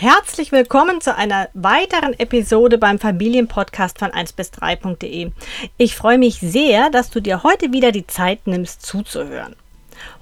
[0.00, 5.32] Herzlich willkommen zu einer weiteren Episode beim Familienpodcast von 1 bis 3.de.
[5.76, 9.56] Ich freue mich sehr, dass du dir heute wieder die Zeit nimmst zuzuhören.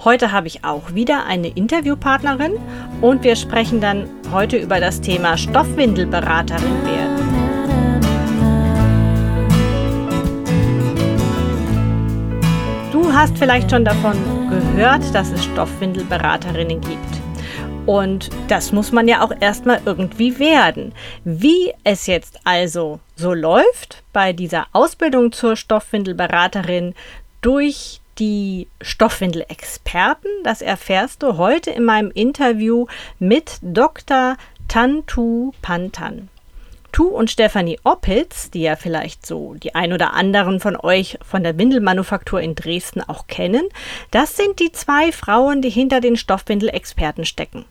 [0.03, 2.55] Heute habe ich auch wieder eine Interviewpartnerin
[3.03, 7.17] und wir sprechen dann heute über das Thema Stoffwindelberaterin werden.
[12.93, 14.17] Du hast vielleicht schon davon
[14.49, 17.26] gehört, dass es Stoffwindelberaterinnen gibt.
[17.87, 20.93] Und das muss man ja auch erstmal irgendwie werden.
[21.25, 26.95] Wie es jetzt also so läuft bei dieser Ausbildung zur Stoffwindelberaterin
[27.43, 32.87] durch die Stoffwindelexperten, das erfährst du heute in meinem Interview
[33.21, 34.37] mit Dr.
[34.67, 36.29] Tantu Pantan.
[36.91, 41.43] Tu und Stefanie Oppitz, die ja vielleicht so die ein oder anderen von euch von
[41.43, 43.69] der Windelmanufaktur in Dresden auch kennen,
[44.11, 47.67] das sind die zwei Frauen, die hinter den Stoffwindelexperten stecken.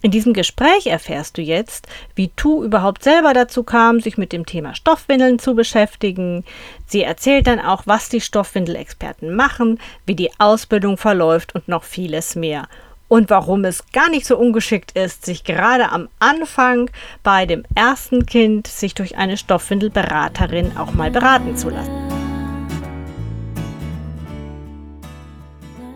[0.00, 4.46] In diesem Gespräch erfährst du jetzt, wie Tu überhaupt selber dazu kam, sich mit dem
[4.46, 6.44] Thema Stoffwindeln zu beschäftigen.
[6.86, 12.36] Sie erzählt dann auch, was die Stoffwindelexperten machen, wie die Ausbildung verläuft und noch vieles
[12.36, 12.68] mehr.
[13.08, 16.90] Und warum es gar nicht so ungeschickt ist, sich gerade am Anfang
[17.22, 22.07] bei dem ersten Kind sich durch eine Stoffwindelberaterin auch mal beraten zu lassen.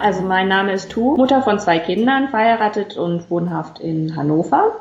[0.02, 4.80] Also mein Name ist Tu, Mutter von zwei Kindern, verheiratet und wohnhaft in Hannover.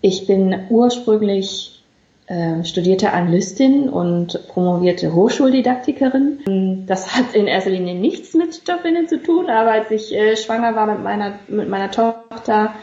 [0.00, 1.82] Ich bin ursprünglich
[2.28, 6.84] äh, studierte Anglistin und promovierte Hochschuldidaktikerin.
[6.86, 10.76] Das hat in erster Linie nichts mit Stoffwindeln zu tun, aber als ich äh, schwanger
[10.76, 12.74] war mit meiner, mit meiner Tochter,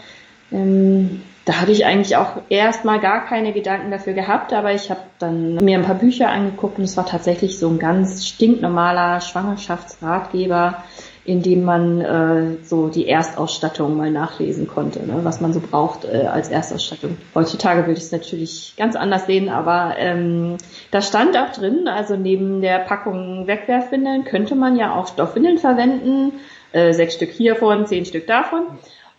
[0.52, 5.02] ähm, da hatte ich eigentlich auch erstmal gar keine Gedanken dafür gehabt, aber ich habe
[5.20, 10.84] dann mir ein paar Bücher angeguckt und es war tatsächlich so ein ganz stinknormaler Schwangerschaftsratgeber,
[11.26, 16.06] in dem man äh, so die Erstausstattung mal nachlesen konnte, ne, was man so braucht
[16.06, 17.18] äh, als Erstausstattung.
[17.34, 20.58] Heutzutage würde ich es natürlich ganz anders sehen, aber ähm,
[20.92, 26.34] da stand auch drin, also neben der Packung Wegwerfwindeln könnte man ja auch Stoffwindeln verwenden,
[26.74, 28.62] äh, sechs Stück hiervon, zehn Stück davon.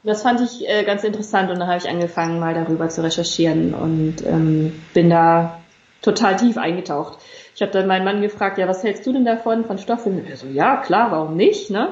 [0.04, 3.74] Das fand ich äh, ganz interessant und dann habe ich angefangen, mal darüber zu recherchieren
[3.74, 5.58] und ähm, bin da
[6.06, 7.18] total tief eingetaucht.
[7.54, 10.26] Ich habe dann meinen Mann gefragt, ja, was hältst du denn davon von Stoffwindeln?
[10.28, 11.70] Er so, ja, klar, warum nicht?
[11.70, 11.88] Ne?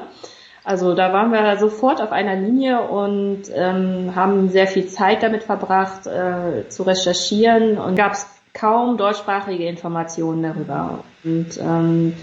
[0.63, 5.43] Also da waren wir sofort auf einer Linie und ähm, haben sehr viel Zeit damit
[5.43, 11.03] verbracht, äh, zu recherchieren und gab es kaum deutschsprachige Informationen darüber.
[11.23, 12.13] Und ähm,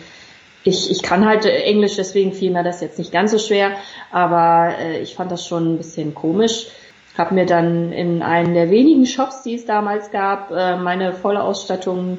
[0.64, 3.72] ich, ich kann halt Englisch, deswegen fiel mir das jetzt nicht ganz so schwer,
[4.10, 6.68] aber äh, ich fand das schon ein bisschen komisch.
[7.16, 11.42] Habe mir dann in einem der wenigen Shops, die es damals gab, äh, meine volle
[11.42, 12.18] Ausstattung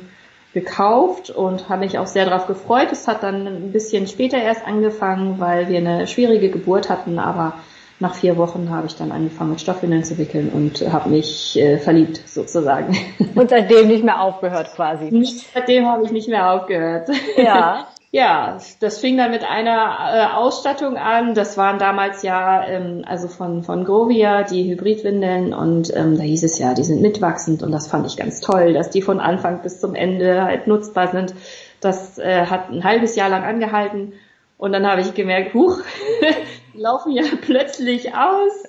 [0.53, 2.91] gekauft und habe mich auch sehr darauf gefreut.
[2.91, 7.53] Es hat dann ein bisschen später erst angefangen, weil wir eine schwierige Geburt hatten, aber
[7.99, 11.77] nach vier Wochen habe ich dann angefangen mit Stoffwindeln zu wickeln und habe mich äh,
[11.77, 12.95] verliebt sozusagen.
[13.33, 15.09] Und seitdem nicht mehr aufgehört quasi.
[15.53, 17.09] Seitdem habe ich nicht mehr aufgehört.
[17.37, 17.87] Ja.
[18.15, 21.33] Ja, das fing dann mit einer äh, Ausstattung an.
[21.33, 26.43] Das waren damals ja ähm, also von von Grovia die Hybridwindeln und ähm, da hieß
[26.43, 29.63] es ja, die sind mitwachsend und das fand ich ganz toll, dass die von Anfang
[29.63, 31.33] bis zum Ende halt nutzbar sind.
[31.81, 34.13] Das äh, hat ein halbes Jahr lang angehalten
[34.59, 35.79] und dann habe ich gemerkt, huch,
[36.75, 38.65] laufen ja plötzlich aus.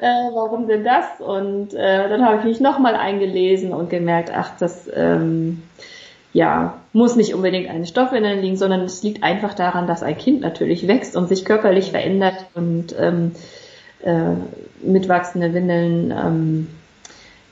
[0.00, 1.20] Äh, warum denn das?
[1.20, 5.62] Und äh, dann habe ich mich nochmal eingelesen und gemerkt, ach, das ähm,
[6.34, 10.40] ja, muss nicht unbedingt eine Stoffwindel liegen, sondern es liegt einfach daran, dass ein Kind
[10.40, 13.32] natürlich wächst und sich körperlich verändert und ähm,
[14.02, 14.34] äh,
[14.82, 16.66] mitwachsende Windeln ähm,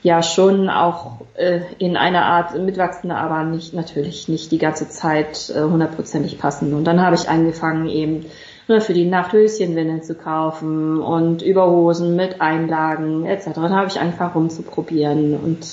[0.03, 5.49] ja schon auch äh, in einer Art mitwachsende, aber nicht natürlich nicht die ganze Zeit
[5.49, 6.73] äh, hundertprozentig passen.
[6.73, 8.25] Und dann habe ich angefangen eben
[8.67, 13.51] ne, für die Nacht Höschenwindeln zu kaufen und Überhosen mit Einlagen etc.
[13.55, 15.65] Dann habe ich angefangen rumzuprobieren und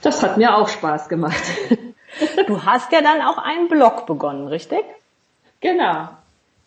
[0.00, 1.42] das hat mir auch Spaß gemacht.
[2.46, 4.84] Du hast ja dann auch einen Blog begonnen, richtig?
[5.60, 6.08] Genau.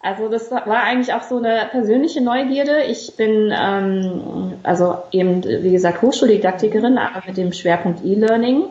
[0.02, 2.84] Also das war eigentlich auch so eine persönliche Neugierde.
[2.84, 8.64] Ich bin ähm, also eben, wie gesagt, Hochschuldidaktikerin, aber mit dem Schwerpunkt E-Learning.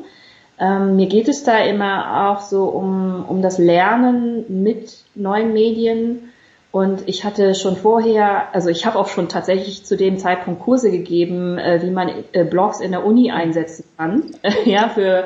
[0.58, 6.32] Ähm, mir geht es da immer auch so um, um das Lernen mit neuen Medien.
[6.70, 10.90] Und ich hatte schon vorher, also ich habe auch schon tatsächlich zu dem Zeitpunkt Kurse
[10.90, 14.34] gegeben, äh, wie man äh, Blogs in der Uni einsetzen kann,
[14.64, 15.24] ja, für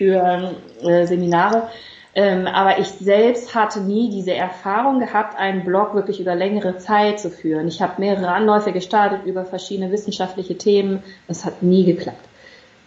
[0.00, 1.68] für äh, Seminare.
[2.14, 7.20] Ähm, aber ich selbst hatte nie diese Erfahrung gehabt, einen Blog wirklich über längere Zeit
[7.20, 7.68] zu führen.
[7.68, 11.02] Ich habe mehrere Anläufe gestartet über verschiedene wissenschaftliche Themen.
[11.28, 12.24] Das hat nie geklappt.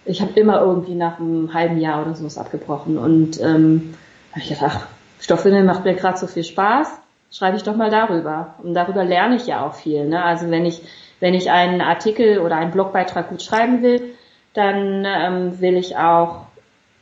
[0.06, 2.98] Ich habe immer irgendwie nach einem halben Jahr oder so abgebrochen.
[2.98, 3.94] Und ähm,
[4.32, 4.88] habe ich gedacht, ach,
[5.20, 6.90] Stoffwindeln macht mir gerade so viel Spaß,
[7.32, 8.56] schreibe ich doch mal darüber.
[8.64, 10.06] Und darüber lerne ich ja auch viel.
[10.06, 10.22] Ne?
[10.24, 10.82] Also wenn ich
[11.20, 14.16] wenn ich einen Artikel oder einen Blogbeitrag gut schreiben will,
[14.54, 16.48] dann ähm, will ich auch,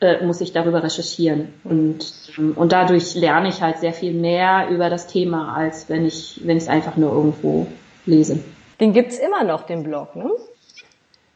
[0.02, 1.54] äh, muss ich darüber recherchieren.
[1.64, 2.06] Und,
[2.38, 6.42] ähm, und dadurch lerne ich halt sehr viel mehr über das Thema, als wenn ich,
[6.44, 7.68] wenn ich es einfach nur irgendwo
[8.06, 8.40] lese.
[8.80, 10.32] Den gibt's immer noch, den Blog, ne?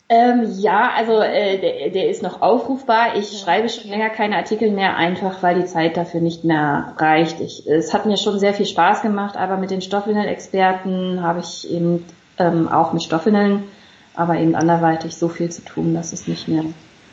[0.07, 3.15] Ähm, ja, also äh, der, der ist noch aufrufbar.
[3.17, 7.41] Ich schreibe schon länger keine Artikel mehr, einfach weil die Zeit dafür nicht mehr reicht.
[7.41, 11.71] Ich, es hat mir schon sehr viel Spaß gemacht, aber mit den Stoffwindeln-Experten habe ich
[11.71, 12.05] eben
[12.37, 13.63] ähm, auch mit Stoffwindeln,
[14.15, 16.65] aber eben anderweitig so viel zu tun, dass es nicht mehr.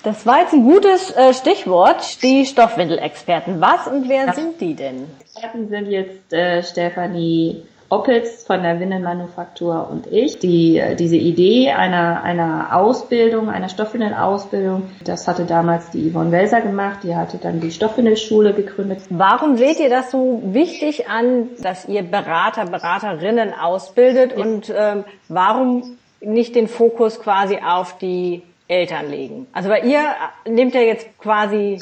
[0.03, 3.61] Das war jetzt ein gutes äh, Stichwort, die Stoffwindelexperten.
[3.61, 4.33] Was und wer ja.
[4.33, 5.07] sind die denn?
[5.21, 7.63] Experten sind jetzt äh, Stefanie
[7.93, 10.39] Oppels von der Windelmanufaktur und ich.
[10.39, 17.01] Die, diese Idee einer, einer Ausbildung, einer Stoffwindelausbildung, das hatte damals die Yvonne Welser gemacht.
[17.03, 19.01] Die hatte dann die Stoffwindelschule gegründet.
[19.11, 24.43] Warum seht ihr das so wichtig an, dass ihr Berater, Beraterinnen ausbildet ja.
[24.43, 29.47] und ähm, warum nicht den Fokus quasi auf die Eltern legen?
[29.53, 30.03] Also weil ihr
[30.47, 31.79] nehmt ja jetzt quasi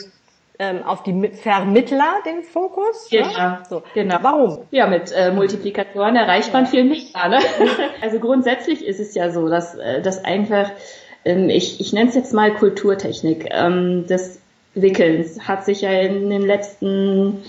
[0.60, 3.10] ähm, auf die Vermittler den Fokus.
[3.10, 3.18] Ne?
[3.18, 3.30] Genau.
[3.30, 3.62] Ja?
[3.68, 3.82] So.
[3.94, 4.18] genau.
[4.20, 4.58] Warum?
[4.70, 7.28] Ja, mit äh, Multiplikatoren erreicht man viel mehr.
[7.28, 7.38] Ne?
[8.02, 10.70] also grundsätzlich ist es ja so, dass, äh, dass einfach,
[11.24, 14.40] ähm, ich, ich nenne es jetzt mal Kulturtechnik, ähm, des
[14.74, 17.42] Wickelns hat sich ja in den letzten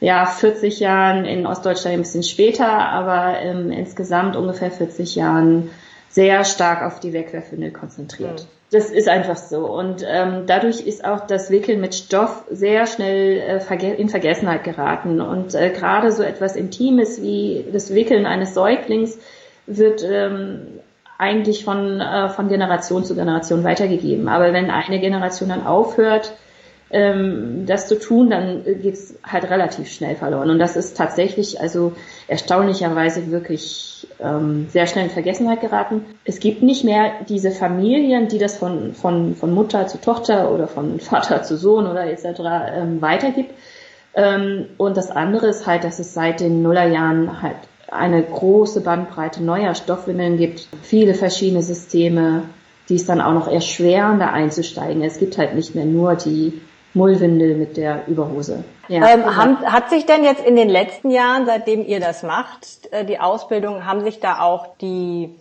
[0.00, 5.70] ja, 40 Jahren in Ostdeutschland ein bisschen später, aber ähm, insgesamt ungefähr 40 Jahren
[6.08, 8.46] sehr stark auf die Wegwerfwindel konzentriert.
[8.72, 9.66] Das ist einfach so.
[9.66, 14.64] Und ähm, dadurch ist auch das Wickeln mit Stoff sehr schnell äh, verge in Vergessenheit
[14.64, 15.20] geraten.
[15.20, 19.18] Und äh, gerade so etwas Intimes wie das Wickeln eines Säuglings
[19.66, 20.80] wird ähm,
[21.18, 24.28] eigentlich von, äh, von Generation zu Generation weitergegeben.
[24.28, 26.32] Aber wenn eine Generation dann aufhört,
[26.90, 30.50] ähm, das zu tun, dann geht's halt relativ schnell verloren.
[30.50, 31.92] Und das ist tatsächlich also
[32.28, 36.04] erstaunlicherweise wirklich ähm, sehr schnell in Vergessenheit geraten.
[36.24, 40.68] Es gibt nicht mehr diese Familien, die das von, von, von Mutter zu Tochter oder
[40.68, 42.24] von Vater zu Sohn oder etc.
[42.74, 43.52] Ähm, weitergibt.
[44.14, 47.56] Ähm, und das andere ist halt, dass es seit den Nullerjahren halt
[47.88, 52.42] eine große Bandbreite neuer Stoffwindeln gibt, viele verschiedene Systeme,
[52.88, 55.02] die es dann auch noch erschweren, da einzusteigen.
[55.02, 56.60] Es gibt halt nicht mehr nur die
[56.96, 58.64] Mullwindel mit der Überhose.
[58.88, 59.08] Ja.
[59.08, 63.04] Ähm, haben, hat sich denn jetzt in den letzten Jahren, seitdem ihr das macht, äh,
[63.04, 65.34] die Ausbildung, haben sich da auch die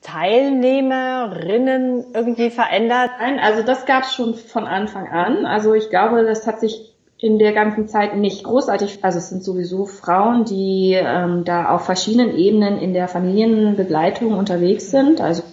[0.00, 3.10] Teilnehmerinnen irgendwie verändert?
[3.20, 5.46] Nein, also das gab es schon von Anfang an.
[5.46, 6.88] Also ich glaube, das hat sich
[7.18, 11.84] in der ganzen Zeit nicht großartig, also es sind sowieso Frauen, die ähm, da auf
[11.84, 15.20] verschiedenen Ebenen in der Familienbegleitung unterwegs sind.
[15.20, 15.44] Also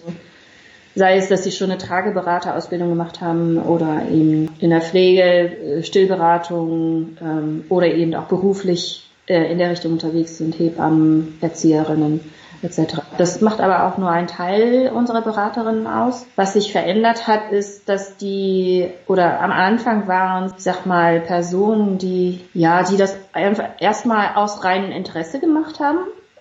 [0.94, 5.82] Sei es, dass sie schon eine Trageberaterausbildung gemacht haben oder eben in der Pflege, äh,
[5.82, 12.20] Stillberatung ähm, oder eben auch beruflich äh, in der Richtung unterwegs sind, Hebammen, Erzieherinnen
[12.62, 13.02] etc.
[13.16, 16.26] Das macht aber auch nur ein Teil unserer Beraterinnen aus.
[16.36, 21.98] Was sich verändert hat, ist, dass die oder am Anfang waren, ich sag mal, Personen,
[21.98, 26.00] die ja, die das einfach erstmal aus reinem Interesse gemacht haben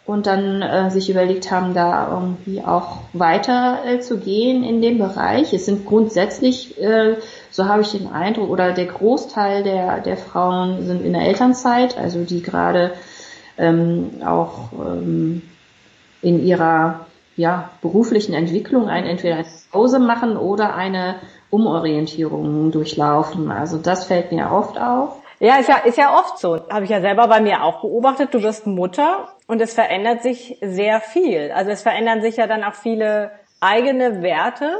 [0.09, 4.97] und dann äh, sich überlegt haben, da irgendwie auch weiter äh, zu gehen in dem
[4.97, 5.53] Bereich.
[5.53, 7.17] Es sind grundsätzlich, äh,
[7.51, 11.95] so habe ich den Eindruck, oder der Großteil der, der Frauen sind in der Elternzeit,
[11.95, 12.93] also die gerade
[13.59, 15.43] ähm, auch ähm,
[16.23, 21.17] in ihrer ja, beruflichen Entwicklung ein entweder eine Pause machen oder eine
[21.51, 23.51] Umorientierung durchlaufen.
[23.51, 25.17] Also das fällt mir oft auf.
[25.39, 26.59] Ja, ist ja, ist ja oft so.
[26.67, 28.33] Habe ich ja selber bei mir auch beobachtet.
[28.33, 31.51] Du wirst Mutter und es verändert sich sehr viel.
[31.51, 34.75] Also es verändern sich ja dann auch viele eigene Werte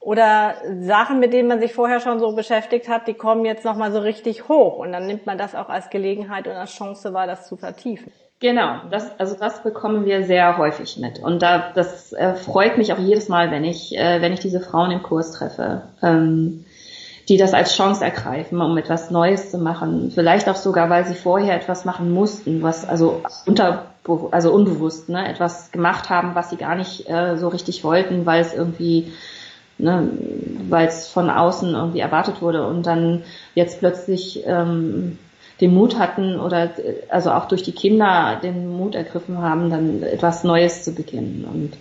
[0.00, 3.92] oder Sachen, mit denen man sich vorher schon so beschäftigt hat, die kommen jetzt nochmal
[3.92, 4.78] so richtig hoch.
[4.78, 8.10] Und dann nimmt man das auch als Gelegenheit und als Chance wahr, das zu vertiefen.
[8.40, 11.18] Genau, das, also das bekommen wir sehr häufig mit.
[11.18, 14.60] Und da, das äh, freut mich auch jedes Mal, wenn ich, äh, wenn ich diese
[14.60, 15.82] Frauen im Kurs treffe.
[16.02, 16.64] Ähm,
[17.28, 20.10] die das als Chance ergreifen, um etwas Neues zu machen.
[20.14, 23.86] Vielleicht auch sogar, weil sie vorher etwas machen mussten, was also unter,
[24.30, 28.42] also unbewusst, ne, etwas gemacht haben, was sie gar nicht äh, so richtig wollten, weil
[28.42, 29.12] es irgendwie,
[29.78, 30.08] ne,
[30.68, 33.22] weil es von außen irgendwie erwartet wurde und dann
[33.54, 35.18] jetzt plötzlich ähm,
[35.60, 36.70] den Mut hatten oder
[37.08, 41.72] also auch durch die Kinder den Mut ergriffen haben, dann etwas Neues zu beginnen und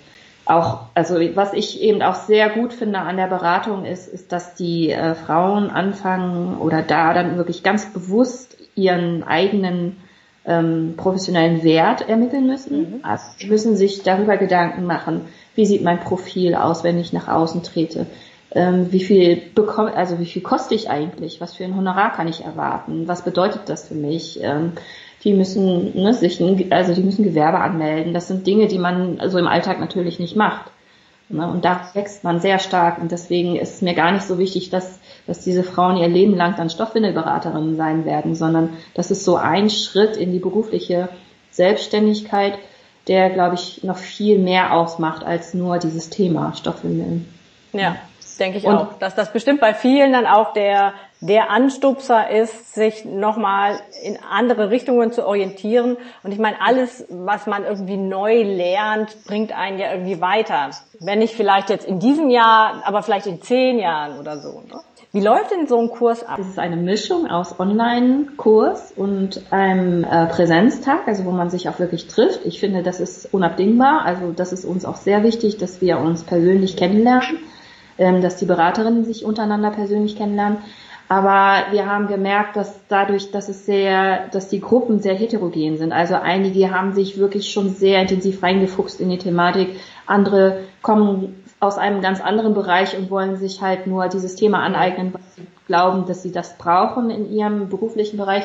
[0.45, 4.55] auch, also was ich eben auch sehr gut finde an der Beratung ist, ist, dass
[4.55, 9.97] die äh, Frauen anfangen oder da dann wirklich ganz bewusst ihren eigenen
[10.45, 12.79] ähm, professionellen Wert ermitteln müssen.
[12.79, 12.99] Mhm.
[13.03, 15.21] Also sie müssen sich darüber Gedanken machen,
[15.55, 18.07] wie sieht mein Profil aus, wenn ich nach außen trete.
[18.51, 21.41] Ähm, wie viel bekomme, also wie viel koste ich eigentlich?
[21.41, 23.07] Was für ein Honorar kann ich erwarten?
[23.07, 24.39] Was bedeutet das für mich?
[24.43, 24.73] Ähm,
[25.23, 28.13] die müssen ne, sich, also die müssen Gewerbe anmelden.
[28.13, 30.71] Das sind Dinge, die man so im Alltag natürlich nicht macht.
[31.29, 31.47] Ne?
[31.47, 33.01] Und da wächst man sehr stark.
[33.01, 36.35] Und deswegen ist es mir gar nicht so wichtig, dass, dass diese Frauen ihr Leben
[36.35, 41.09] lang dann Stoffwindelberaterinnen sein werden, sondern das ist so ein Schritt in die berufliche
[41.51, 42.57] Selbstständigkeit,
[43.07, 47.25] der, glaube ich, noch viel mehr ausmacht als nur dieses Thema Stoffwindeln.
[47.73, 47.97] Ja,
[48.37, 48.93] denke ich und, auch.
[48.99, 54.69] Dass das bestimmt bei vielen dann auch der, der Anstupser ist, sich nochmal in andere
[54.69, 55.97] Richtungen zu orientieren.
[56.23, 60.71] Und ich meine, alles, was man irgendwie neu lernt, bringt einen ja irgendwie weiter.
[60.99, 64.61] Wenn nicht vielleicht jetzt in diesem Jahr, aber vielleicht in zehn Jahren oder so.
[64.61, 64.79] Ne?
[65.15, 66.39] Wie läuft denn so ein Kurs ab?
[66.39, 71.77] Es ist eine Mischung aus Online-Kurs und einem äh, Präsenztag, also wo man sich auch
[71.77, 72.43] wirklich trifft.
[72.45, 74.05] Ich finde, das ist unabdingbar.
[74.05, 77.37] Also das ist uns auch sehr wichtig, dass wir uns persönlich kennenlernen,
[77.97, 80.57] ähm, dass die Beraterinnen sich untereinander persönlich kennenlernen.
[81.09, 85.91] Aber wir haben gemerkt, dass dadurch, dass es sehr, dass die Gruppen sehr heterogen sind.
[85.91, 89.75] Also einige haben sich wirklich schon sehr intensiv reingefuchst in die Thematik.
[90.07, 95.13] Andere kommen aus einem ganz anderen Bereich und wollen sich halt nur dieses Thema aneignen,
[95.13, 98.43] weil sie glauben, dass sie das brauchen in ihrem beruflichen Bereich.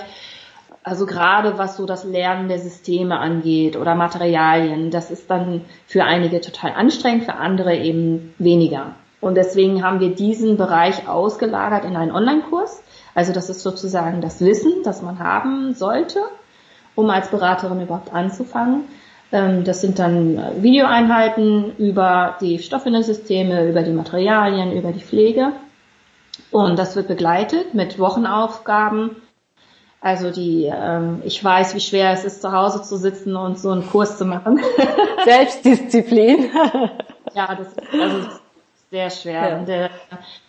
[0.83, 6.05] Also gerade was so das Lernen der Systeme angeht oder Materialien, das ist dann für
[6.05, 8.95] einige total anstrengend, für andere eben weniger.
[9.21, 12.83] Und deswegen haben wir diesen Bereich ausgelagert in einen Online-Kurs.
[13.15, 16.21] Also das ist sozusagen das Wissen, das man haben sollte,
[16.95, 18.85] um als Beraterin überhaupt anzufangen.
[19.33, 25.53] Ähm, das sind dann Videoeinheiten über die Stoffwindelsysteme, über die Materialien, über die Pflege.
[26.51, 29.17] Und das wird begleitet mit Wochenaufgaben.
[30.01, 33.71] Also die, ähm, ich weiß, wie schwer es ist, zu Hause zu sitzen und so
[33.71, 34.61] einen Kurs zu machen.
[35.25, 36.51] Selbstdisziplin.
[37.35, 38.41] ja, das, also das ist
[38.91, 39.49] sehr schwer.
[39.49, 39.59] Ja.
[39.59, 39.89] Und, äh,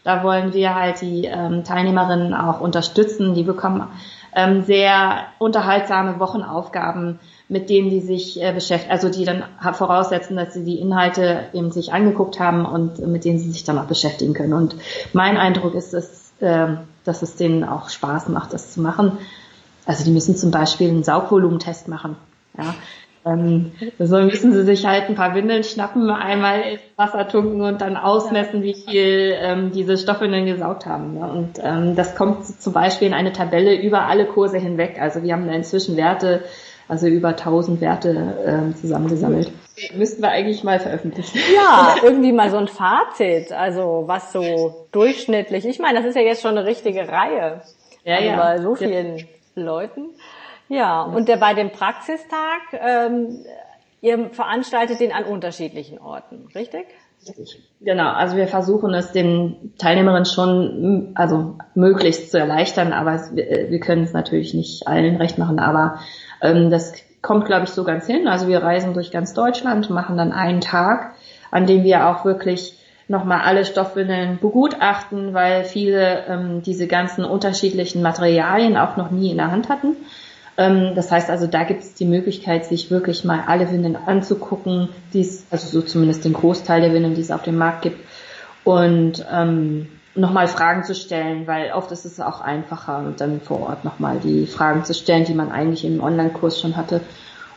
[0.04, 3.34] da wollen wir halt die ähm, Teilnehmerinnen auch unterstützen.
[3.34, 3.88] Die bekommen
[4.36, 7.20] ähm, sehr unterhaltsame Wochenaufgaben
[7.50, 9.44] mit denen die sich äh, beschäftigen, also die dann
[9.74, 13.80] voraussetzen, dass sie die Inhalte eben sich angeguckt haben und mit denen sie sich dann
[13.80, 14.54] auch beschäftigen können.
[14.54, 14.76] Und
[15.14, 16.68] mein Eindruck ist, dass, äh,
[17.04, 19.18] dass es denen auch Spaß macht, das zu machen.
[19.88, 22.16] Also die müssen zum Beispiel einen Saugvolumentest machen.
[22.56, 22.76] Ja.
[23.26, 27.82] Ähm, so müssen sie sich halt ein paar Windeln schnappen, einmal ins Wasser tunken und
[27.82, 31.16] dann ausmessen, wie viel ähm, diese Stoffwindeln gesaugt haben.
[31.16, 31.30] Ne?
[31.30, 34.98] Und ähm, das kommt zum Beispiel in eine Tabelle über alle Kurse hinweg.
[35.02, 36.44] Also wir haben da inzwischen Werte
[36.90, 39.52] also über 1000 Werte äh, zusammengesammelt.
[39.96, 41.40] Müssten wir eigentlich mal veröffentlichen.
[41.56, 45.66] Ja, irgendwie mal so ein Fazit, also was so durchschnittlich.
[45.66, 47.62] Ich meine, das ist ja jetzt schon eine richtige Reihe.
[48.04, 48.36] Ja, ja.
[48.38, 49.26] Bei so vielen ja.
[49.56, 50.10] Leuten.
[50.70, 53.44] Ja, und der bei dem Praxistag, ähm,
[54.02, 56.86] ihr veranstaltet den an unterschiedlichen Orten, richtig?
[57.82, 64.04] Genau, also wir versuchen es den Teilnehmerinnen schon also möglichst zu erleichtern, aber wir können
[64.04, 66.00] es natürlich nicht allen recht machen, aber
[66.42, 68.28] ähm, das kommt, glaube ich, so ganz hin.
[68.28, 71.16] Also wir reisen durch ganz Deutschland, machen dann einen Tag,
[71.52, 72.78] an dem wir auch wirklich
[73.10, 79.38] nochmal alle Stoffwindeln begutachten, weil viele ähm, diese ganzen unterschiedlichen Materialien auch noch nie in
[79.38, 79.98] der Hand hatten.
[80.60, 84.90] Ähm, das heißt also, da gibt es die Möglichkeit, sich wirklich mal alle Windeln anzugucken,
[85.14, 88.06] die es, also so zumindest den Großteil der Windeln, die es auf dem Markt gibt.
[88.66, 93.86] Und ähm, nochmal Fragen zu stellen, weil oft ist es auch einfacher, dann vor Ort
[93.86, 97.00] nochmal die Fragen zu stellen, die man eigentlich im Online-Kurs schon hatte.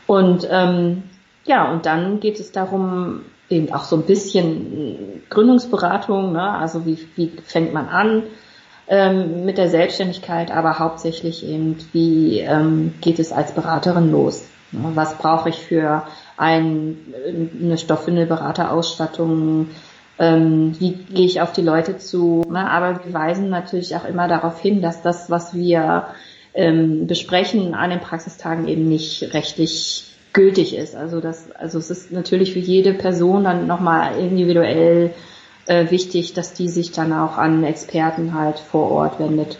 [0.06, 1.02] Und ähm,
[1.44, 6.50] ja, und dann geht es darum, eben auch so ein bisschen Gründungsberatung, ne?
[6.52, 8.22] also wie, wie fängt man an
[8.92, 14.44] ähm, mit der Selbstständigkeit, aber hauptsächlich eben, wie ähm, geht es als Beraterin los?
[14.70, 14.90] Ne?
[14.94, 16.02] Was brauche ich für
[16.36, 16.98] ein,
[17.60, 19.68] eine Stoffwindelberaterausstattung?
[20.18, 22.44] ähm, wie gehe ich auf die Leute zu.
[22.48, 22.70] Ne?
[22.70, 26.06] Aber wir weisen natürlich auch immer darauf hin, dass das, was wir
[26.54, 30.94] ähm, besprechen an den Praxistagen eben nicht rechtlich gültig ist.
[30.94, 35.10] Also das, also es ist natürlich für jede Person dann nochmal individuell
[35.66, 39.58] äh, wichtig, dass die sich dann auch an Experten halt vor Ort wendet,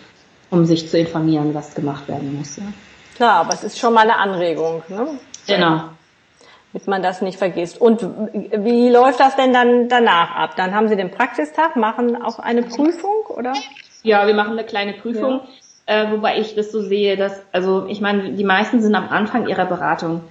[0.51, 2.57] um sich zu informieren, was gemacht werden muss.
[2.57, 2.65] Ja.
[3.17, 4.83] Klar, aber es ist schon mal eine Anregung.
[4.89, 5.19] Ne?
[5.47, 5.83] Genau
[6.73, 7.81] damit man das nicht vergisst.
[7.81, 10.57] Und wie läuft das denn dann danach ab?
[10.57, 13.53] Dann haben Sie den Praxistag, machen auch eine Prüfung, oder?
[14.03, 15.43] Ja, wir machen eine kleine Prüfung,
[15.87, 16.05] ja.
[16.05, 19.49] äh, wobei ich das so sehe, dass, also ich meine, die meisten sind am Anfang
[19.49, 20.23] ihrer Beratung,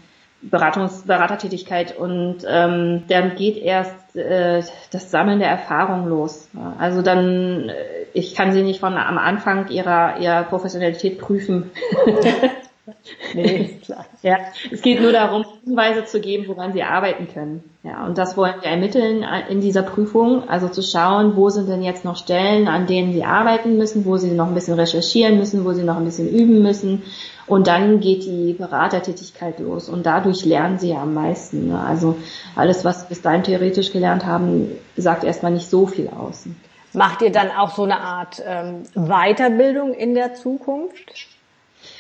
[0.41, 6.49] Beratungs Beratertätigkeit und ähm, dann geht erst äh, das Sammeln der Erfahrung los.
[6.79, 7.73] Also dann, äh,
[8.13, 11.71] ich kann sie nicht von am Anfang ihrer ihrer Professionalität prüfen.
[13.33, 14.05] Nee, klar.
[14.23, 14.37] Ja,
[14.71, 17.63] es geht nur darum, Hinweise zu geben, woran sie arbeiten können.
[17.83, 20.47] Ja, und das wollen wir ermitteln in dieser Prüfung.
[20.49, 24.17] Also zu schauen, wo sind denn jetzt noch Stellen, an denen sie arbeiten müssen, wo
[24.17, 27.03] sie noch ein bisschen recherchieren müssen, wo sie noch ein bisschen üben müssen.
[27.47, 29.89] Und dann geht die Beratertätigkeit los.
[29.89, 31.69] Und dadurch lernen sie ja am meisten.
[31.69, 31.79] Ne?
[31.79, 32.17] Also
[32.55, 36.45] alles, was wir bis dahin theoretisch gelernt haben, sagt erstmal nicht so viel aus.
[36.93, 41.13] Macht ihr dann auch so eine Art ähm, Weiterbildung in der Zukunft?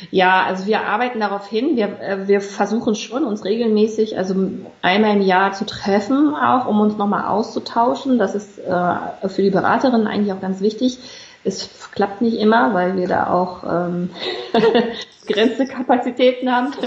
[0.09, 1.75] Ja, also wir arbeiten darauf hin.
[1.75, 4.35] Wir, äh, wir versuchen schon, uns regelmäßig, also
[4.81, 8.17] einmal im Jahr zu treffen, auch um uns nochmal auszutauschen.
[8.17, 10.97] Das ist äh, für die Beraterinnen eigentlich auch ganz wichtig.
[11.43, 14.09] Es klappt nicht immer, weil wir da auch ähm,
[15.27, 16.71] begrenzte Kapazitäten haben.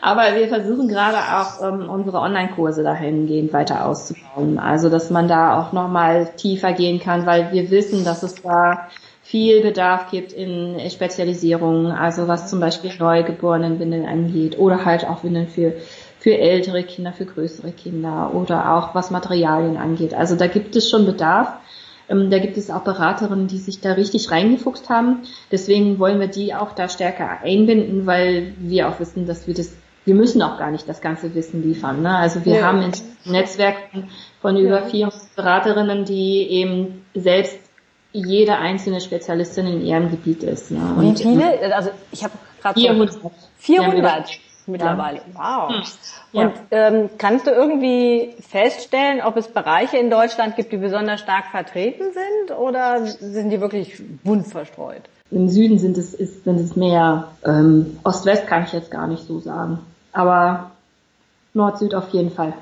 [0.00, 4.58] Aber wir versuchen gerade auch ähm, unsere Online-Kurse dahingehend weiter auszubauen.
[4.58, 8.88] Also dass man da auch nochmal tiefer gehen kann, weil wir wissen, dass es da
[9.32, 15.24] viel Bedarf gibt in Spezialisierungen, also was zum Beispiel neugeborenen Windeln angeht oder halt auch
[15.24, 15.72] Windeln für,
[16.18, 20.12] für ältere Kinder, für größere Kinder oder auch was Materialien angeht.
[20.12, 21.48] Also da gibt es schon Bedarf.
[22.10, 25.22] Ähm, da gibt es auch Beraterinnen, die sich da richtig reingefuchst haben.
[25.50, 29.72] Deswegen wollen wir die auch da stärker einbinden, weil wir auch wissen, dass wir das,
[30.04, 32.02] wir müssen auch gar nicht das ganze Wissen liefern.
[32.02, 32.14] Ne?
[32.14, 32.66] Also wir ja.
[32.66, 32.92] haben ein
[33.24, 33.76] Netzwerk
[34.42, 37.61] von über 400 Beraterinnen, die eben selbst
[38.12, 40.70] jede einzelne Spezialistin in ihrem Gebiet ist.
[40.70, 40.80] Ne?
[40.96, 41.74] Und Wie viele?
[41.74, 43.18] Also ich habe gerade 400.
[43.58, 45.18] 400 mittlerweile.
[45.34, 45.68] Ja.
[45.68, 45.74] Wow.
[45.74, 46.40] Hm.
[46.40, 51.46] Und ähm, kannst du irgendwie feststellen, ob es Bereiche in Deutschland gibt, die besonders stark
[51.50, 55.02] vertreten sind oder sind die wirklich bunt verstreut?
[55.30, 59.26] Im Süden sind es, ist, sind es mehr, ähm, Ost-West kann ich jetzt gar nicht
[59.26, 59.78] so sagen.
[60.12, 60.70] Aber
[61.54, 62.52] Nord-Süd auf jeden Fall.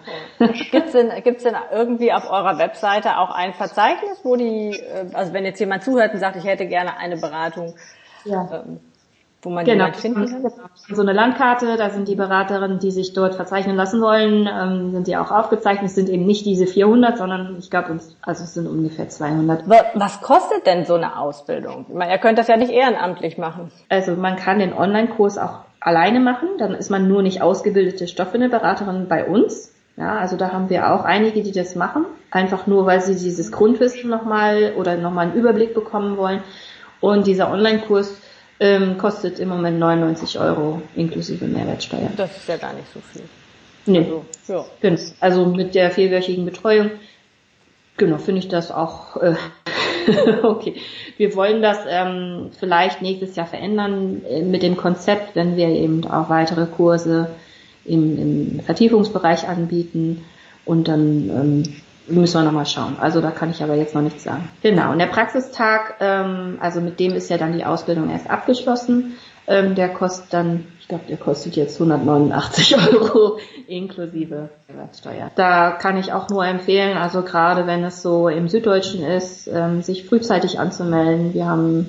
[0.70, 5.06] Gibt es denn, gibt's denn irgendwie auf eurer Webseite auch ein Verzeichnis, wo die, äh,
[5.12, 7.74] also wenn jetzt jemand zuhört und sagt, ich hätte gerne eine Beratung,
[8.24, 8.48] ja.
[8.50, 8.80] ähm,
[9.42, 9.84] wo man genau.
[9.84, 10.52] jemand finden kann?
[10.88, 15.06] So eine Landkarte, da sind die Beraterinnen, die sich dort verzeichnen lassen wollen, ähm, sind
[15.06, 15.90] die auch aufgezeichnet.
[15.90, 19.68] Es sind eben nicht diese 400, sondern ich glaube, also es sind ungefähr 200.
[19.94, 21.84] Was kostet denn so eine Ausbildung?
[21.88, 23.70] Ich meine, ihr könnt das ja nicht ehrenamtlich machen.
[23.90, 29.08] Also man kann den Online-Kurs auch alleine machen, dann ist man nur nicht ausgebildete Stoffwindelberaterin
[29.08, 29.74] bei uns.
[29.96, 33.52] Ja, also da haben wir auch einige, die das machen, einfach nur, weil sie dieses
[33.52, 36.42] Grundwissen nochmal oder nochmal einen Überblick bekommen wollen.
[37.00, 38.20] Und dieser Online-Kurs
[38.60, 42.10] ähm, kostet im Moment 99 Euro inklusive Mehrwertsteuer.
[42.16, 43.22] Das ist ja gar nicht so viel.
[43.86, 43.98] Nee.
[43.98, 44.64] Also, ja.
[44.80, 45.00] Genau.
[45.20, 46.90] Also mit der vierwöchigen Betreuung,
[47.96, 49.34] genau, finde ich das auch äh,
[50.42, 50.76] okay.
[51.16, 56.06] Wir wollen das ähm, vielleicht nächstes Jahr verändern äh, mit dem Konzept, wenn wir eben
[56.06, 57.30] auch weitere Kurse
[57.90, 60.24] im, im Vertiefungsbereich anbieten
[60.64, 61.62] und dann ähm,
[62.08, 62.96] müssen wir nochmal schauen.
[63.00, 64.48] Also da kann ich aber jetzt noch nichts sagen.
[64.62, 64.92] Genau.
[64.92, 69.16] Und der Praxistag, ähm, also mit dem ist ja dann die Ausbildung erst abgeschlossen.
[69.46, 75.30] Ähm, der kostet dann, ich glaube, der kostet jetzt 189 Euro inklusive Mehrwertsteuer.
[75.34, 79.82] Da kann ich auch nur empfehlen, also gerade wenn es so im Süddeutschen ist, ähm,
[79.82, 81.34] sich frühzeitig anzumelden.
[81.34, 81.86] Wir haben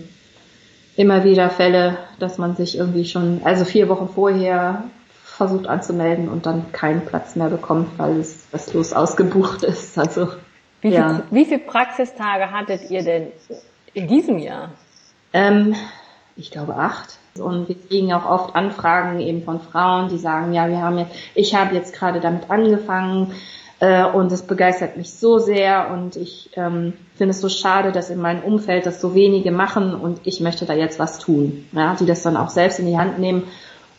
[0.96, 4.84] immer wieder Fälle, dass man sich irgendwie schon, also vier Wochen vorher
[5.42, 9.98] versucht anzumelden und dann keinen Platz mehr bekommt, weil es restlos ausgebucht ist.
[9.98, 10.28] Also
[10.82, 11.16] wie, ja.
[11.16, 13.30] viel, wie viele Praxistage hattet ihr denn
[13.96, 14.70] in diesem Jahr?
[15.34, 15.74] Ähm,
[16.36, 17.18] ich glaube acht.
[17.40, 21.16] Und wir kriegen auch oft Anfragen eben von Frauen, die sagen, ja, wir haben jetzt,
[21.34, 23.34] ich habe jetzt gerade damit angefangen
[23.80, 28.12] äh, und es begeistert mich so sehr und ich ähm, finde es so schade, dass
[28.12, 31.68] in meinem Umfeld das so wenige machen und ich möchte da jetzt was tun.
[31.72, 33.48] Ja, die das dann auch selbst in die Hand nehmen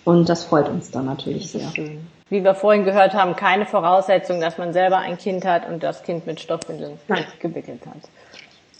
[0.04, 1.68] und das freut uns dann natürlich sehr.
[1.70, 2.06] Schön.
[2.28, 6.02] Wie wir vorhin gehört haben, keine Voraussetzung, dass man selber ein Kind hat und das
[6.02, 7.24] Kind mit Stoffwindeln Nein.
[7.40, 8.08] gewickelt hat.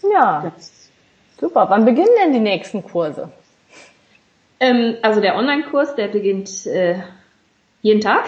[0.03, 0.53] Ja, ja,
[1.39, 1.67] super.
[1.69, 3.31] Wann beginnen denn die nächsten Kurse?
[4.59, 6.97] Ähm, also der Online-Kurs, der beginnt äh,
[7.83, 8.25] jeden Tag.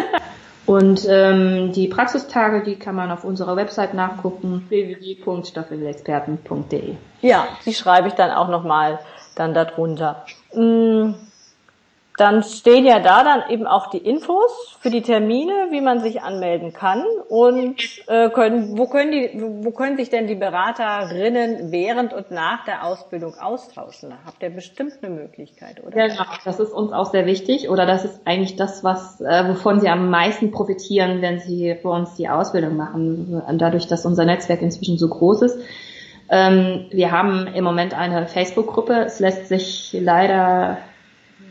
[0.64, 6.94] Und ähm, die Praxistage, die kann man auf unserer Website nachgucken, www.stoffwindelexperten.de.
[7.20, 9.00] Ja, die schreibe ich dann auch nochmal
[9.34, 10.24] dann darunter.
[10.52, 11.16] Hm
[12.18, 16.22] dann stehen ja da dann eben auch die Infos für die Termine, wie man sich
[16.22, 19.30] anmelden kann und äh, können, wo können die,
[19.64, 24.10] wo können sich denn die Beraterinnen während und nach der Ausbildung austauschen?
[24.10, 26.08] Da habt ihr bestimmt eine Möglichkeit, oder?
[26.08, 26.24] Genau.
[26.44, 29.88] Das ist uns auch sehr wichtig oder das ist eigentlich das, was äh, wovon sie
[29.88, 33.42] am meisten profitieren, wenn sie für uns die Ausbildung machen.
[33.52, 35.58] Dadurch, dass unser Netzwerk inzwischen so groß ist.
[36.28, 39.04] Ähm, wir haben im Moment eine Facebook-Gruppe.
[39.06, 40.78] Es lässt sich leider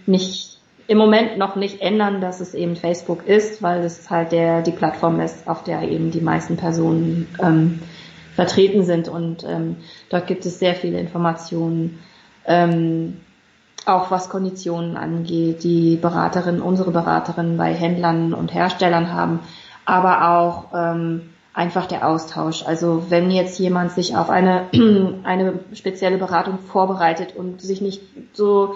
[0.05, 4.61] nicht im Moment noch nicht ändern, dass es eben Facebook ist, weil es halt der
[4.61, 7.79] die Plattform ist, auf der eben die meisten Personen ähm,
[8.35, 9.77] vertreten sind und ähm,
[10.09, 11.99] dort gibt es sehr viele Informationen.
[12.45, 13.17] Ähm,
[13.85, 19.39] auch was Konditionen angeht, die Beraterinnen, unsere Beraterinnen bei Händlern und Herstellern haben,
[19.85, 22.63] aber auch ähm, einfach der Austausch.
[22.65, 24.67] Also wenn jetzt jemand sich auf eine,
[25.23, 28.01] eine spezielle Beratung vorbereitet und sich nicht
[28.33, 28.75] so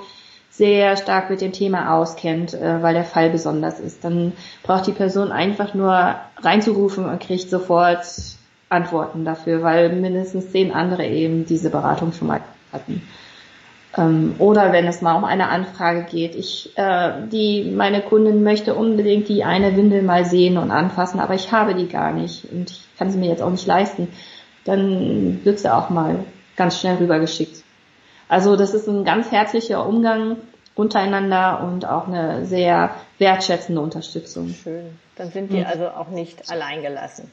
[0.57, 4.93] sehr stark mit dem Thema auskennt, äh, weil der Fall besonders ist, dann braucht die
[4.93, 8.05] Person einfach nur reinzurufen und kriegt sofort
[8.69, 12.41] Antworten dafür, weil mindestens zehn andere eben diese Beratung schon mal
[12.71, 13.01] hatten.
[13.97, 18.75] Ähm, oder wenn es mal um eine Anfrage geht, ich, äh, die, meine Kundin möchte
[18.75, 22.71] unbedingt die eine Windel mal sehen und anfassen, aber ich habe die gar nicht und
[22.71, 24.07] ich kann sie mir jetzt auch nicht leisten,
[24.63, 26.15] dann wird sie auch mal
[26.55, 27.64] ganz schnell rübergeschickt.
[28.27, 30.37] Also das ist ein ganz herzlicher Umgang
[30.75, 34.49] untereinander und auch eine sehr wertschätzende Unterstützung.
[34.49, 34.97] Schön.
[35.15, 37.31] Dann sind die also auch nicht alleingelassen.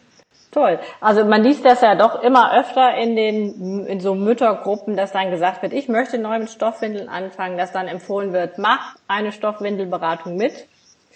[0.52, 0.78] Toll.
[1.00, 5.30] Also man liest das ja doch immer öfter in den in so Müttergruppen, dass dann
[5.30, 10.36] gesagt wird, ich möchte neu mit Stoffwindeln anfangen, dass dann empfohlen wird, mach eine Stoffwindelberatung
[10.36, 10.52] mit.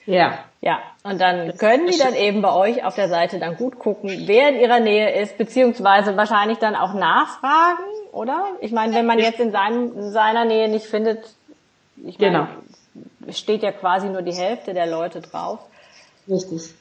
[0.07, 0.39] Ja.
[0.63, 0.79] Ja.
[1.03, 4.49] Und dann können die dann eben bei euch auf der Seite dann gut gucken, wer
[4.49, 8.45] in ihrer Nähe ist, beziehungsweise wahrscheinlich dann auch nachfragen, oder?
[8.61, 11.21] Ich meine, wenn man jetzt in, seinem, in seiner Nähe nicht findet,
[12.05, 12.49] ich meine,
[12.95, 13.33] genau.
[13.33, 15.61] steht ja quasi nur die Hälfte der Leute drauf.
[16.29, 16.75] Richtig.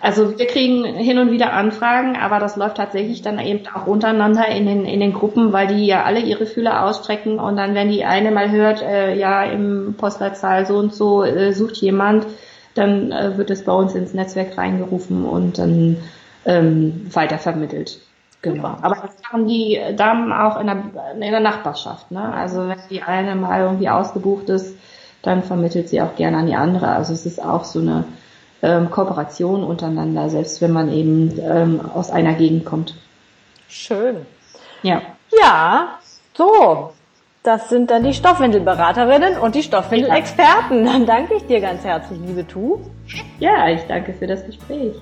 [0.00, 4.46] Also wir kriegen hin und wieder Anfragen, aber das läuft tatsächlich dann eben auch untereinander
[4.48, 7.90] in den, in den Gruppen, weil die ja alle ihre Fühler ausstrecken und dann, wenn
[7.90, 12.26] die eine mal hört, äh, ja, im Postleitzahl so und so äh, sucht jemand,
[12.74, 15.96] dann äh, wird es bei uns ins Netzwerk reingerufen und dann
[16.44, 18.00] ähm, weitervermittelt.
[18.42, 18.76] Genau.
[18.80, 20.82] Aber das machen die Damen auch in der,
[21.14, 22.10] in der Nachbarschaft.
[22.10, 22.22] Ne?
[22.32, 24.76] Also wenn die eine mal irgendwie ausgebucht ist,
[25.22, 26.88] dann vermittelt sie auch gerne an die andere.
[26.88, 28.04] Also es ist auch so eine
[28.62, 32.94] ähm, Kooperation untereinander, selbst wenn man eben ähm, aus einer Gegend kommt.
[33.68, 34.26] Schön.
[34.82, 35.02] Ja.
[35.38, 35.98] Ja,
[36.34, 36.92] so.
[37.42, 40.84] Das sind dann die Stoffwindelberaterinnen und die Stoffwindelexperten.
[40.84, 42.80] Dann danke ich dir ganz herzlich, liebe Tu.
[43.38, 44.94] Ja, ich danke für das Gespräch.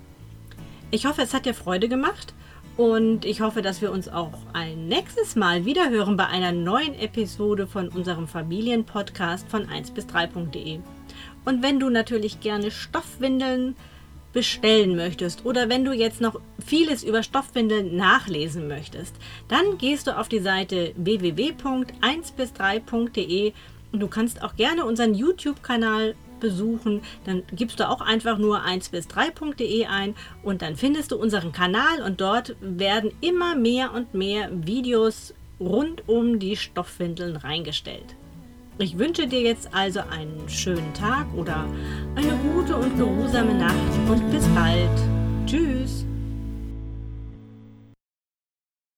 [0.91, 2.34] Ich hoffe, es hat dir Freude gemacht
[2.76, 7.00] und ich hoffe, dass wir uns auch ein nächstes Mal wieder hören bei einer neuen
[7.00, 10.82] Episode von unserem Familienpodcast von 1 bis 3.de.
[11.48, 13.78] Und wenn du natürlich gerne Stoffwindeln
[14.34, 19.16] bestellen möchtest oder wenn du jetzt noch vieles über Stoffwindeln nachlesen möchtest,
[19.48, 23.54] dann gehst du auf die Seite www.1bis3.de
[23.94, 28.90] und du kannst auch gerne unseren YouTube-Kanal besuchen, dann gibst du auch einfach nur 1
[28.90, 34.14] bis 3.de ein und dann findest du unseren Kanal und dort werden immer mehr und
[34.14, 38.18] mehr Videos rund um die Stoffwindeln reingestellt.
[38.80, 41.66] Ich wünsche dir jetzt also einen schönen Tag oder
[42.16, 43.74] eine gute und geruhsame Nacht
[44.08, 44.90] und bis bald.
[45.48, 46.06] Tschüss.